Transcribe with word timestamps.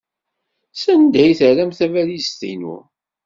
Sanda 0.73 1.19
ay 1.21 1.33
terram 1.39 1.71
tabalizt-inu? 1.77 2.77